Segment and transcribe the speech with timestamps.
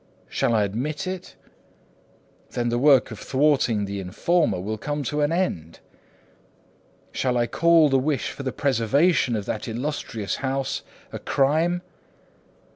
[0.29, 1.35] Shall I admit it?
[2.53, 5.77] Then the work of thwarting the informer will come to an end.
[7.11, 11.83] Shall I call the wish for the preservation of that illustrious house a crime?